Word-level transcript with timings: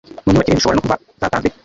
mu 0.23 0.25
myubakire 0.31 0.55
bishobora 0.57 0.77
no 0.77 0.83
kuba 0.85 0.97
zatanzwe 1.19 1.49